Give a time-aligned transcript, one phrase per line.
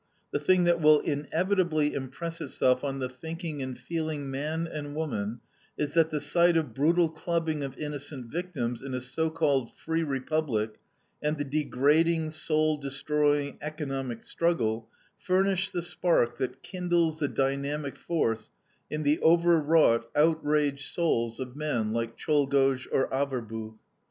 [0.31, 5.41] The thing that will inevitably impress itself on the thinking and feeling man and woman
[5.77, 10.01] is that the sight of brutal clubbing of innocent victims in a so called free
[10.01, 10.79] Republic,
[11.21, 18.49] and the degrading, soul destroying economic struggle, furnish the spark that kindles the dynamic force
[18.89, 23.77] in the overwrought, outraged souls of men like Czolgosz or Averbuch.